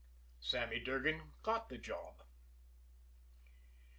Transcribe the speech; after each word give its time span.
Sammy 0.39 0.79
Durgan 0.79 1.21
got 1.43 1.69
the 1.69 1.77
job. 1.77 2.23